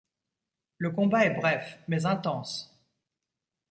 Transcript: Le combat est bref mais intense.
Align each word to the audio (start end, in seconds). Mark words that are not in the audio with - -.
Le 0.79 0.89
combat 0.89 1.25
est 1.27 1.35
bref 1.35 1.77
mais 1.87 2.07
intense. 2.07 2.75